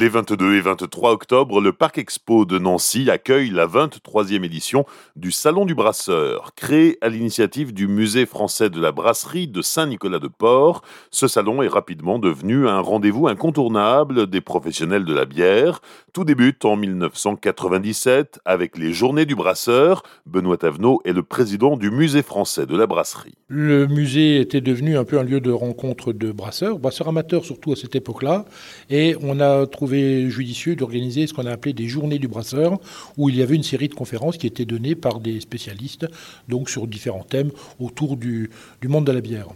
[0.00, 5.30] Les 22 et 23 octobre, le Parc Expo de Nancy accueille la 23e édition du
[5.30, 6.54] Salon du Brasseur.
[6.54, 12.18] Créé à l'initiative du Musée français de la brasserie de Saint-Nicolas-de-Port, ce salon est rapidement
[12.18, 15.82] devenu un rendez-vous incontournable des professionnels de la bière.
[16.14, 20.02] Tout débute en 1997 avec les Journées du Brasseur.
[20.24, 23.34] Benoît Tavenot est le président du Musée français de la brasserie.
[23.48, 27.72] Le musée était devenu un peu un lieu de rencontre de brasseurs, brasseurs amateurs surtout
[27.72, 28.46] à cette époque-là,
[28.88, 32.78] et on a trouvé judicieux d'organiser ce qu'on a appelé des journées du brasseur,
[33.16, 36.06] où il y avait une série de conférences qui étaient données par des spécialistes,
[36.48, 38.50] donc sur différents thèmes autour du,
[38.86, 39.48] monde de la bière.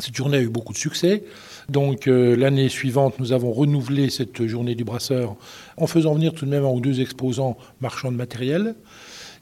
[0.00, 1.24] Cette journée a eu beaucoup de succès.
[1.68, 5.36] Donc euh, l'année suivante, nous avons renouvelé cette journée du brasseur
[5.76, 8.74] en faisant venir tout de même un ou deux exposants marchands de matériel.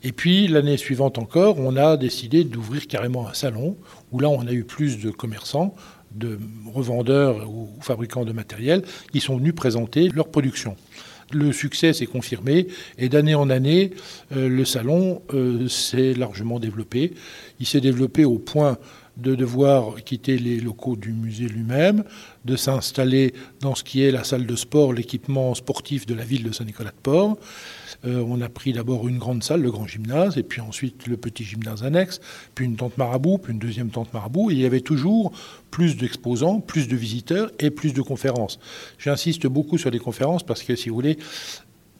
[0.02, 3.76] Et puis l'année suivante encore, on a décidé d'ouvrir carrément un salon
[4.12, 5.74] où là on a eu plus de commerçants,
[6.16, 6.38] de
[6.72, 10.76] revendeurs ou fabricants de matériel qui sont venus présenter leur production.
[11.32, 13.90] Le succès s'est confirmé et d'année en année,
[14.34, 17.14] euh, le salon euh, s'est largement développé.
[17.58, 18.78] Il s'est développé au point
[19.16, 22.04] de devoir quitter les locaux du musée lui-même,
[22.44, 26.42] de s'installer dans ce qui est la salle de sport, l'équipement sportif de la ville
[26.42, 27.38] de Saint-Nicolas-de-Port.
[28.04, 31.16] Euh, on a pris d'abord une grande salle, le grand gymnase, et puis ensuite le
[31.16, 32.20] petit gymnase annexe,
[32.54, 34.50] puis une tente marabout, puis une deuxième tente marabout.
[34.50, 35.32] Il y avait toujours
[35.70, 38.58] plus d'exposants, plus de visiteurs et plus de conférences.
[38.98, 41.18] J'insiste beaucoup sur les conférences parce que, si vous voulez,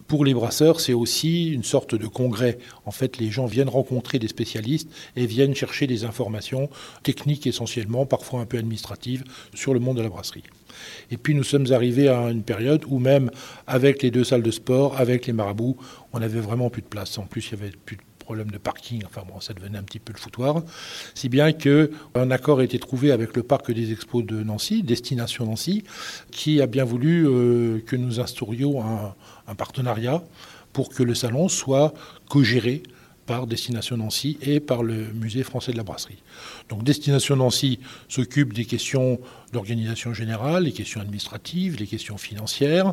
[0.06, 2.58] pour les brasseurs, c'est aussi une sorte de congrès.
[2.84, 6.68] En fait, les gens viennent rencontrer des spécialistes et viennent chercher des informations
[7.02, 10.44] techniques essentiellement, parfois un peu administratives, sur le monde de la brasserie.
[11.10, 13.30] Et puis nous sommes arrivés à une période où même
[13.66, 15.76] avec les deux salles de sport, avec les marabouts,
[16.12, 17.18] on n'avait vraiment plus de place.
[17.18, 19.84] En plus, il y avait plus de problème de parking, enfin bon, ça devenait un
[19.84, 20.62] petit peu le foutoir,
[21.14, 25.46] si bien qu'un accord a été trouvé avec le parc des expos de Nancy, Destination
[25.46, 25.84] Nancy,
[26.32, 28.82] qui a bien voulu euh, que nous instaurions
[29.46, 30.24] un partenariat
[30.72, 31.94] pour que le salon soit
[32.28, 32.82] co-géré
[33.26, 36.22] par Destination Nancy et par le Musée français de la brasserie.
[36.68, 39.18] Donc Destination Nancy s'occupe des questions
[39.52, 42.92] d'organisation générale, les questions administratives, les questions financières,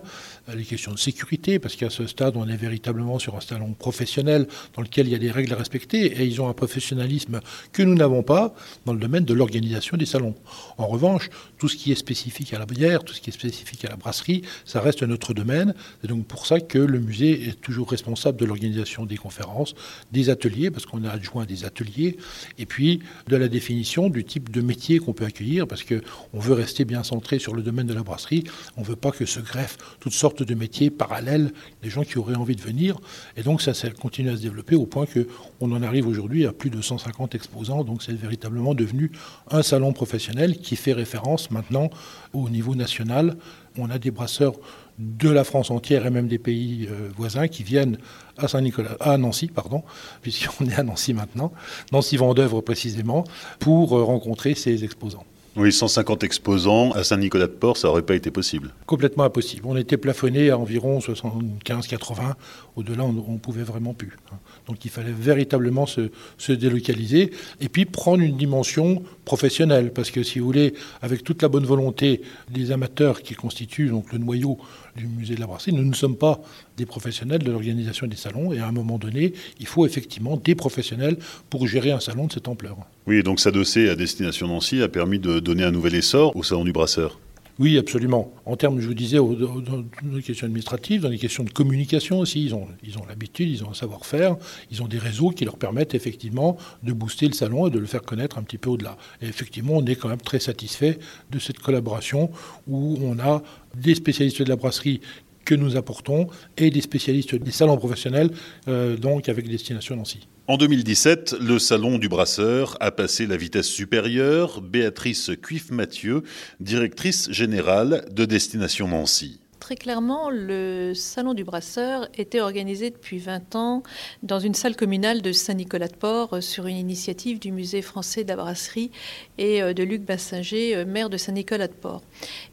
[0.49, 3.73] euh, les questions de sécurité, parce qu'à ce stade, on est véritablement sur un salon
[3.73, 7.39] professionnel dans lequel il y a des règles à respecter, et ils ont un professionnalisme
[7.71, 8.53] que nous n'avons pas
[8.85, 10.35] dans le domaine de l'organisation des salons.
[10.77, 13.85] En revanche, tout ce qui est spécifique à la bière, tout ce qui est spécifique
[13.85, 15.73] à la brasserie, ça reste notre domaine.
[16.01, 19.75] C'est donc pour ça que le musée est toujours responsable de l'organisation des conférences,
[20.11, 22.17] des ateliers, parce qu'on a adjoint des ateliers,
[22.57, 26.53] et puis de la définition du type de métier qu'on peut accueillir, parce qu'on veut
[26.53, 28.43] rester bien centré sur le domaine de la brasserie.
[28.77, 31.51] On ne veut pas que se greffent toutes sortes de métiers parallèles,
[31.81, 32.99] des gens qui auraient envie de venir.
[33.37, 36.53] Et donc ça, ça continue à se développer au point qu'on en arrive aujourd'hui à
[36.53, 37.83] plus de 150 exposants.
[37.83, 39.11] Donc c'est véritablement devenu
[39.51, 41.89] un salon professionnel qui fait référence maintenant
[42.33, 43.35] au niveau national.
[43.77, 44.53] On a des brasseurs
[44.99, 47.97] de la France entière et même des pays euh, voisins qui viennent
[48.37, 49.83] à Saint-Nicolas, à Nancy, pardon,
[50.21, 51.51] puisqu'on est à Nancy maintenant,
[51.91, 53.23] Nancy Vendœuvre précisément,
[53.59, 55.25] pour euh, rencontrer ces exposants.
[55.55, 58.73] Oui, 150 exposants à Saint-Nicolas-de-Port, ça n'aurait pas été possible.
[58.87, 59.61] Complètement impossible.
[59.65, 62.33] On était plafonné à environ 75-80.
[62.75, 64.17] Au-delà, on ne pouvait vraiment plus.
[64.31, 64.37] Hein.
[64.67, 66.09] Donc il fallait véritablement se,
[66.39, 67.31] se, délocaliser
[67.61, 69.93] et puis prendre une dimension professionnelle.
[69.93, 74.11] Parce que si vous voulez, avec toute la bonne volonté des amateurs qui constituent donc,
[74.11, 74.57] le noyau
[74.95, 76.41] du musée de la brasserie, nous ne sommes pas
[76.77, 78.53] des professionnels de l'organisation des salons.
[78.53, 81.17] Et à un moment donné, il faut effectivement des professionnels
[81.51, 82.77] pour gérer un salon de cette ampleur.
[83.05, 86.63] Oui, donc s'adosser à Destination Nancy a permis de donner un nouvel essor au Salon
[86.63, 87.19] du Brasseur.
[87.59, 88.33] Oui, absolument.
[88.45, 92.43] En termes, je vous disais, dans les questions administratives, dans les questions de communication aussi,
[92.45, 94.37] ils ont ils ont l'habitude, ils ont un savoir-faire,
[94.71, 97.85] ils ont des réseaux qui leur permettent effectivement de booster le salon et de le
[97.85, 98.97] faire connaître un petit peu au-delà.
[99.21, 100.97] Et effectivement, on est quand même très satisfait
[101.29, 102.31] de cette collaboration
[102.67, 103.43] où on a
[103.75, 105.01] des spécialistes de la brasserie
[105.45, 108.31] que nous apportons et des spécialistes des salons professionnels,
[108.67, 110.27] euh, donc avec Destination Nancy.
[110.47, 114.61] En 2017, le Salon du Brasseur a passé la vitesse supérieure.
[114.61, 116.23] Béatrice Cuif-Mathieu,
[116.59, 119.39] directrice générale de Destination Nancy.
[119.63, 123.81] Très clairement, le Salon du Brasseur était organisé depuis 20 ans
[124.21, 128.35] dans une salle communale de Saint-Nicolas-de-Port euh, sur une initiative du Musée français de la
[128.35, 128.91] brasserie
[129.37, 132.01] et euh, de Luc Bassinger, euh, maire de Saint-Nicolas-de-Port.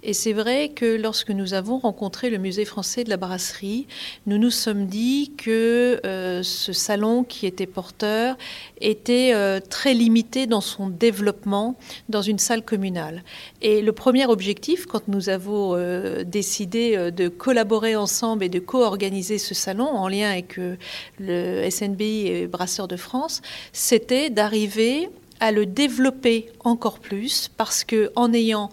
[0.04, 3.88] Et c'est vrai que lorsque nous avons rencontré le Musée français de la brasserie,
[4.26, 6.00] nous nous sommes dit que
[6.44, 8.36] ce salon qui était porteur
[8.80, 11.76] était très limité dans son développement
[12.08, 13.24] dans une salle communale.
[13.62, 15.76] Et le premier objectif, quand nous avons
[16.24, 20.76] décidé euh, de collaborer ensemble et de co-organiser ce salon en lien avec euh,
[21.18, 23.40] le SNBI et Brasseurs de France,
[23.72, 25.08] c'était d'arriver
[25.40, 28.70] à le développer encore plus parce que en ayant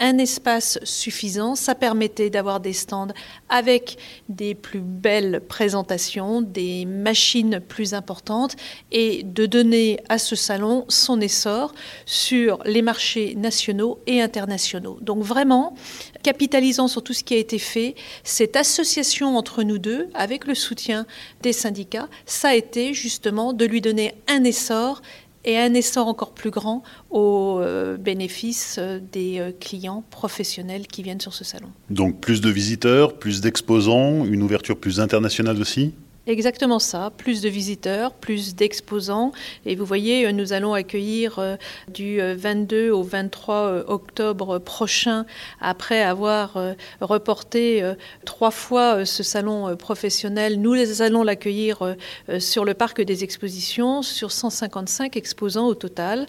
[0.00, 1.54] un espace suffisant.
[1.54, 3.08] Ça permettait d'avoir des stands
[3.48, 3.98] avec
[4.28, 8.56] des plus belles présentations, des machines plus importantes
[8.90, 11.74] et de donner à ce salon son essor
[12.06, 14.98] sur les marchés nationaux et internationaux.
[15.02, 15.74] Donc vraiment,
[16.22, 17.94] capitalisant sur tout ce qui a été fait,
[18.24, 21.06] cette association entre nous deux, avec le soutien
[21.42, 25.02] des syndicats, ça a été justement de lui donner un essor
[25.44, 31.02] et un essor encore plus grand au euh, bénéfice euh, des euh, clients professionnels qui
[31.02, 31.68] viennent sur ce salon.
[31.88, 35.92] Donc plus de visiteurs, plus d'exposants, une ouverture plus internationale aussi?
[36.26, 39.32] Exactement ça, plus de visiteurs, plus d'exposants.
[39.64, 41.56] Et vous voyez, nous allons accueillir
[41.88, 45.24] du 22 au 23 octobre prochain,
[45.60, 46.56] après avoir
[47.00, 47.82] reporté
[48.26, 51.96] trois fois ce salon professionnel, nous allons l'accueillir
[52.38, 56.26] sur le parc des expositions, sur 155 exposants au total.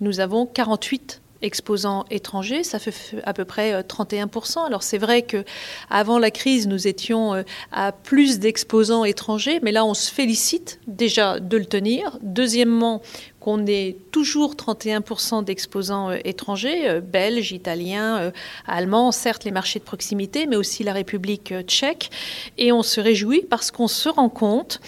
[0.00, 2.94] Nous avons 48 exposants étrangers, ça fait
[3.24, 4.58] à peu près 31%.
[4.58, 5.44] Euh, Alors c'est vrai que
[5.90, 10.80] avant la crise, nous étions euh, à plus d'exposants étrangers, mais là on se félicite
[10.86, 12.18] déjà de le tenir.
[12.22, 13.02] Deuxièmement,
[13.40, 18.32] qu'on ait toujours 31% d'exposants euh, étrangers, belges, italiens,
[18.66, 22.10] allemands, certes les marchés de proximité, mais aussi la République tchèque.
[22.56, 24.80] Et on se réjouit parce qu'on se rend compte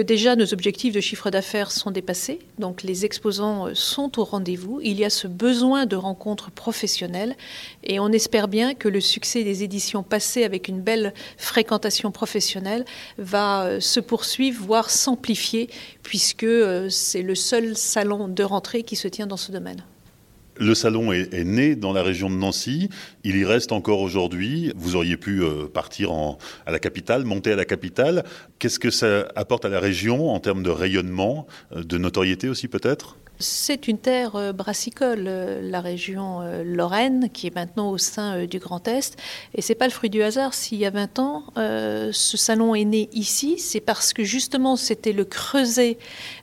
[0.00, 4.80] déjà nos objectifs de chiffre d'affaires sont dépassés, donc les exposants euh, sont au rendez-vous.
[4.82, 7.36] Il y a ce besoin de rencontres professionnelles
[7.84, 12.84] et on espère bien que le succès des éditions passées avec une belle fréquentation professionnelle
[13.18, 15.68] va euh, se poursuivre, voire s'amplifier,
[16.02, 19.82] puisque euh, c'est le seul salon de rentrée qui se tient dans ce domaine.
[20.60, 22.88] Le salon est, né dans la région de Nancy.
[23.22, 24.72] Il y reste encore aujourd'hui.
[24.76, 26.10] Vous auriez pu euh, partir
[26.66, 28.24] à la capitale, monter à la capitale.
[28.58, 31.46] Qu'est-ce que ça apporte à la région en termes de rayonnement,
[31.76, 33.16] euh, de notoriété aussi peut-être?
[33.38, 35.24] C'est une terre euh, brassicole,
[35.62, 39.16] la région Lorraine, qui est maintenant au sein du Grand Est.
[39.54, 40.54] Et c'est pas le fruit du hasard.
[40.54, 45.12] S'il y a 20 ans, ce salon est né ici, c'est parce que justement c'était
[45.12, 45.98] le creuset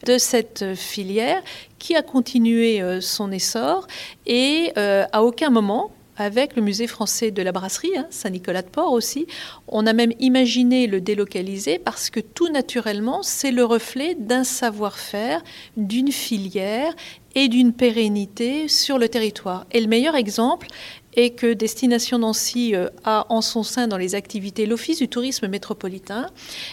[0.06, 1.42] de cette filière
[1.86, 3.86] qui a continué euh, son essor
[4.26, 9.28] et euh, à aucun moment, avec le musée français de la brasserie, hein, Saint-Nicolas-de-Port aussi.
[9.68, 15.44] On a même imaginé le délocaliser parce que tout naturellement, c'est le reflet d'un savoir-faire,
[15.78, 16.94] d'une filière
[17.36, 19.66] et d'une pérennité sur le territoire.
[19.72, 20.68] Et le meilleur exemple
[21.16, 25.48] est que Destination Nancy euh, a en son sein dans les activités l'Office du tourisme
[25.48, 26.28] métropolitain.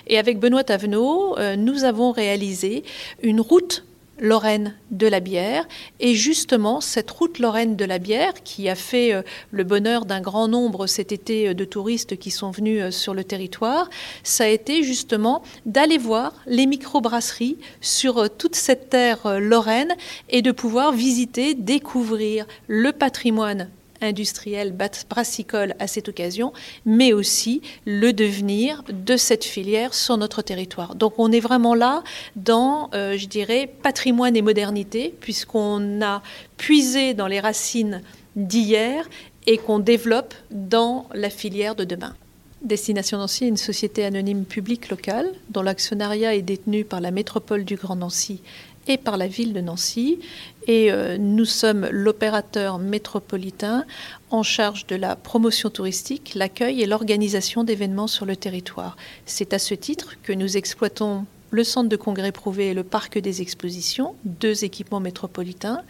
[0.06, 2.82] Et avec Benoît Tavenot, nous avons réalisé
[3.22, 3.84] une route
[4.22, 5.66] Lorraine de la bière.
[5.98, 10.20] Et justement, cette route Lorraine de la bière, qui a fait euh, le bonheur d'un
[10.20, 13.90] grand nombre cet été euh, de touristes qui sont venus euh, sur le territoire,
[14.22, 19.92] ça a été justement d'aller voir les microbrasseries sur toute cette terre lorraine
[20.30, 23.68] et de pouvoir visiter, découvrir le patrimoine
[24.02, 24.76] industriel
[25.08, 26.52] brassicole à cette occasion,
[26.84, 30.94] mais aussi le devenir de cette filière sur notre territoire.
[30.94, 32.02] Donc on est vraiment là
[32.36, 36.22] dans, euh, je dirais, patrimoine et modernité, puisqu'on a
[36.56, 38.02] puisé dans les racines
[38.36, 39.08] d'hier
[39.46, 42.14] et qu'on développe dans la filière de demain.
[42.62, 47.64] Destination Nancy est une société anonyme publique locale dont l'actionnariat est détenu par la métropole
[47.64, 48.40] du Grand Nancy
[48.88, 50.18] et par la ville de Nancy.
[50.66, 53.84] Et euh, nous sommes l'opérateur métropolitain
[54.30, 58.96] en charge de la promotion touristique, l'accueil et l'organisation d'événements sur le territoire.
[59.26, 63.18] C'est à ce titre que nous exploitons le centre de congrès prouvé et le parc
[63.18, 65.82] des expositions, deux équipements métropolitains.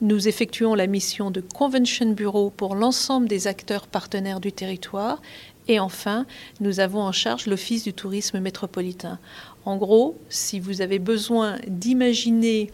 [0.00, 5.20] Nous effectuons la mission de Convention Bureau pour l'ensemble des acteurs partenaires du territoire.
[5.66, 6.24] Et enfin,
[6.60, 9.18] nous avons en charge l'Office du tourisme métropolitain.
[9.64, 12.70] En gros, si vous avez besoin d'imaginer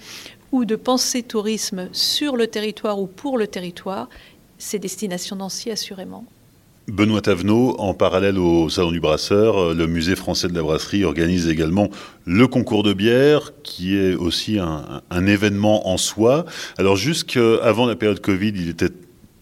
[0.52, 4.08] ou de penser tourisme sur le territoire ou pour le territoire,
[4.58, 6.24] c'est Destination Nancy assurément.
[6.86, 11.04] Benoît Tavenot, en parallèle au Salon du Brasseur, euh, le Musée français de la brasserie
[11.04, 11.88] organise également
[12.26, 16.44] le concours de bière, qui est aussi un, événement en soi.
[16.76, 18.90] Alors jusqu'avant la période Covid, il était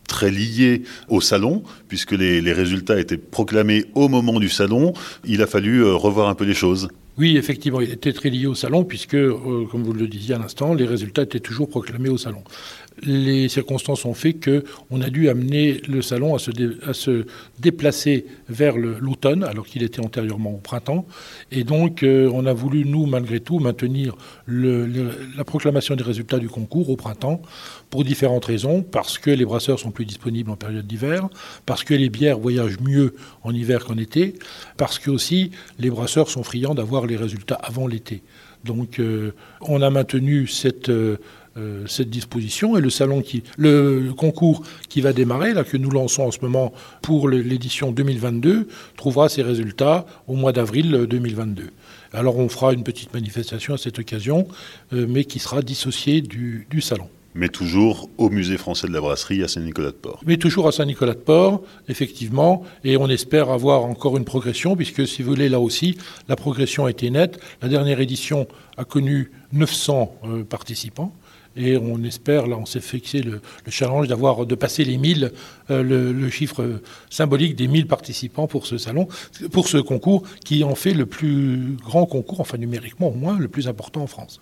[0.07, 4.93] très lié au salon, puisque les, résultats étaient proclamés au moment du salon.
[5.25, 6.89] Il a fallu euh, revoir un peu les choses.
[7.19, 10.39] Oui, effectivement, il était très lié au salon, puisque, euh, comme vous le disiez à
[10.39, 12.43] l'instant, les résultats étaient toujours proclamés au salon.
[13.03, 17.27] Les circonstances ont fait qu'on a dû amener le salon à se,
[17.59, 21.07] déplacer vers l'automne, alors qu'il était antérieurement au printemps.
[21.51, 26.49] Et donc, euh, on a voulu, nous, malgré tout, maintenir la proclamation des résultats du
[26.49, 27.43] concours au printemps,
[27.91, 28.83] pour différentes raisons.
[28.83, 31.29] Parce que les brasseurs sont plus disponibles en période d'hiver,
[31.67, 34.35] parce que les bières voyagent mieux en hiver qu'en été,
[34.77, 38.23] parce que aussi les brasseurs sont friands d'avoir les résultats avant l'été.
[38.65, 41.19] Donc, euh, on a maintenu cette, euh,
[41.57, 45.91] euh, cette disposition et le salon qui, le concours qui va démarrer, là que nous
[45.91, 51.71] lançons en ce moment pour l'édition 2022, trouvera ses résultats au mois d'avril 2022.
[52.13, 54.47] Alors on fera une petite manifestation à cette occasion,
[54.93, 57.09] euh, mais qui sera dissociée du, du salon.
[57.35, 60.21] Mais toujours au Musée français de la brasserie à Saint-Nicolas-de-Port.
[60.27, 65.31] Mais toujours à Saint-Nicolas-de-Port, effectivement, et on espère avoir encore une progression, puisque si vous
[65.31, 65.97] voulez, là aussi,
[66.29, 67.41] la progression a été nette.
[67.63, 71.15] La dernière édition a connu 900 euh, participants.
[71.57, 75.33] Et on espère, là, on s'est fixé le, challenge d'avoir de passer les 1000,
[75.71, 76.81] euh, le, chiffre
[77.11, 79.09] symbolique des 1000 participants pour ce salon,
[79.51, 83.49] pour ce concours, qui en fait le plus grand concours, enfin numériquement au moins, le
[83.49, 84.41] plus important en France.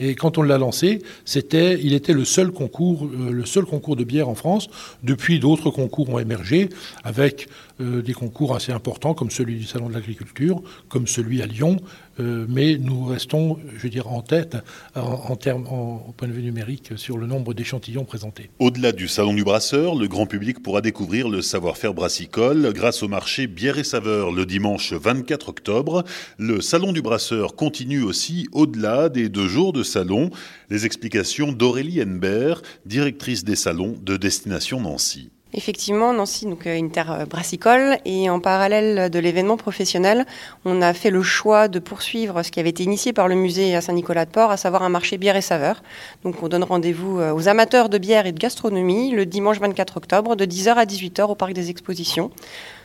[0.00, 3.96] Et quand on l'a lancé, c'était, il était le seul concours, euh, le seul concours
[3.96, 4.68] de bière en France.
[5.02, 6.68] Depuis, d'autres concours ont émergé
[7.04, 7.48] avec
[7.80, 11.76] euh, des concours assez importants comme celui du Salon de l'Agriculture, comme celui à Lyon,
[12.20, 14.56] euh, mais nous restons, je veux dire, en tête
[14.96, 18.50] en, termes, au point de vue numérique sur le nombre d'échantillons présentés.
[18.58, 23.08] Au-delà du Salon du Brasseur, le grand public pourra découvrir le savoir-faire brassicole grâce au
[23.08, 26.04] marché Bière et Saveur le dimanche 24 octobre.
[26.38, 30.30] Le Salon du Brasseur continue aussi au-delà des deux jours de salon.
[30.70, 35.30] Les explications d'Aurélie Henbert, directrice des salons de Destination Nancy.
[35.54, 40.26] Effectivement, Nancy, donc euh, une terre euh, brassicole, et en parallèle de l'événement professionnel,
[40.66, 43.74] on a fait le choix de poursuivre ce qui avait été initié par le musée
[43.74, 45.82] à Saint-Nicolas-de-Port, à savoir un marché bière et saveurs.
[46.22, 49.96] Donc on donne rendez-vous euh, aux amateurs de bière et de gastronomie le dimanche 24
[49.96, 52.30] octobre de 10h à 18h au parc des expositions.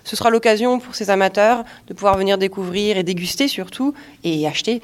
[0.05, 3.93] Ce sera l'occasion pour ces amateurs de pouvoir venir découvrir et déguster surtout
[4.23, 4.81] et acheter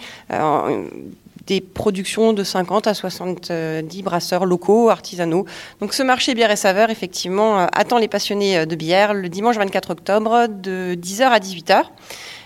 [1.47, 5.45] des productions de 50 à 70 brasseurs locaux, artisanaux.
[5.79, 9.29] Donc ce marché bière et saveur, effectivement, euh, attend les passionnés euh, de bière le
[9.29, 11.83] dimanche 24 octobre de 10h à 18h.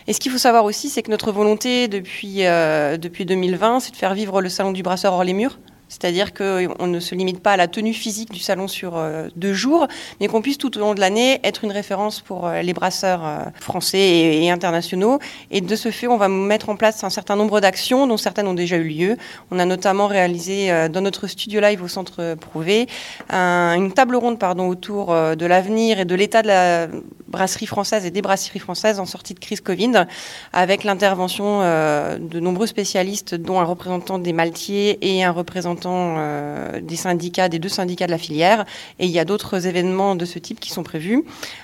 [0.07, 3.91] Et ce qu'il faut savoir aussi, c'est que notre volonté depuis, euh, depuis 2020, c'est
[3.91, 5.59] de faire vivre le salon du brasseur hors les murs.
[5.93, 9.53] C'est-à-dire qu'on ne se limite pas à la tenue physique du salon sur euh, deux
[9.53, 9.87] jours,
[10.19, 13.21] mais qu'on puisse tout au long de l'année être une référence pour euh, les brasseurs
[13.23, 15.19] euh, français et, internationaux.
[15.51, 18.47] Et de ce fait, on va mettre en place un certain nombre d'actions, dont certaines
[18.47, 19.17] ont déjà eu lieu.
[19.51, 22.87] On a notamment réalisé dans notre studio live au Centre Prouvé
[23.29, 26.87] une table ronde pardon, autour de l'avenir et de l'état de la
[27.27, 30.05] brasserie française et des brasseries françaises en sortie de crise Covid,
[30.53, 36.95] avec l'intervention de nombreux spécialistes, dont un représentant des maltiers et un représentant euh, des
[36.95, 38.65] syndicats, des deux syndicats de la filière.
[38.99, 41.23] Et il y a d'autres événements de ce type qui sont prévus.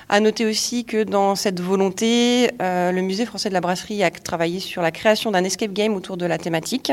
[0.10, 4.12] À noter aussi que dans cette volonté, euh, le Musée français de la brasserie a
[4.12, 6.92] travaillé sur la création d'un escape game autour de la thématique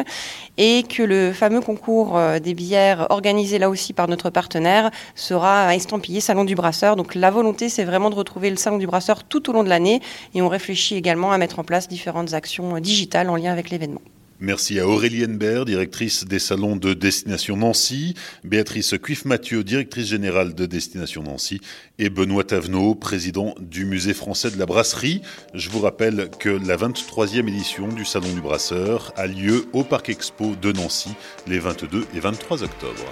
[0.59, 5.75] et que le fameux concours euh, des bières organisé là aussi par notre partenaire sera
[5.75, 6.97] estampillé Salon du Brasseur.
[6.97, 9.68] Donc la volonté, c'est vraiment de retrouver le Salon du Brasseur tout au long de
[9.68, 10.00] l'année
[10.35, 14.00] et on réfléchit également à mettre en place différentes actions digitales en lien avec l'événement.
[14.38, 18.14] Merci à Aurélie Henbert, directrice des salons de Destination Nancy,
[18.44, 21.58] Béatrice Cuif-Mathieu, directrice générale de Destination Nancy,
[21.98, 25.22] et Benoît Tavenot, président du Musée français de la brasserie.
[25.54, 30.10] Je vous rappelle que la 23e édition du Salon du Brasseur a lieu au Parc
[30.10, 31.10] Expo de Nancy
[31.46, 33.04] les 22 et 23 octobre.